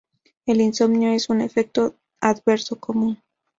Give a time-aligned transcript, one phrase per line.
[0.47, 3.21] El insomnio es un efecto adverso común.